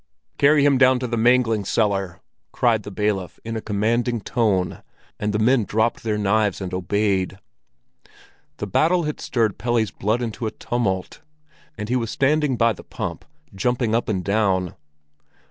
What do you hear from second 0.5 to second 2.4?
him down to the mangling cellar!"